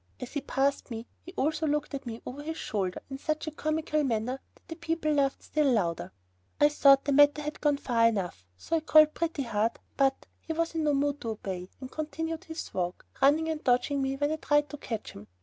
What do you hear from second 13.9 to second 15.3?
me when I tried to catch him.